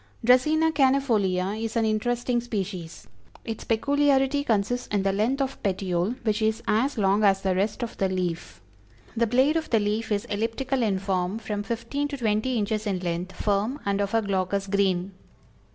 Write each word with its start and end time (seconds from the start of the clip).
Dracæna 0.25 0.71
cannæfolia 0.71 1.55
is 1.63 1.75
an 1.75 1.85
interesting 1.85 2.41
species. 2.41 3.05
Its 3.45 3.63
peculiarity 3.65 4.43
consists 4.43 4.87
in 4.87 5.03
the 5.03 5.13
length 5.13 5.41
of 5.43 5.61
petiole, 5.61 6.15
which 6.23 6.41
is 6.41 6.63
as 6.67 6.97
long 6.97 7.23
as 7.23 7.43
the 7.43 7.53
rest 7.53 7.83
of 7.83 7.95
the 7.97 8.09
leaf. 8.09 8.61
The 9.15 9.27
blade 9.27 9.57
of 9.57 9.69
the 9.69 9.79
leaf 9.79 10.11
is 10.11 10.25
elliptical 10.25 10.81
in 10.81 10.97
form, 10.97 11.37
from 11.37 11.61
fifteen 11.61 12.07
to 12.07 12.17
twenty 12.17 12.57
inches 12.57 12.87
in 12.87 12.97
length, 13.01 13.33
firm, 13.35 13.79
and 13.85 14.01
of 14.01 14.15
a 14.15 14.23
glaucous 14.23 14.65
green. 14.65 15.11